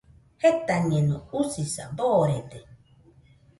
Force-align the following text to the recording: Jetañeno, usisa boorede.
Jetañeno, 0.41 1.17
usisa 1.41 1.83
boorede. 1.97 2.59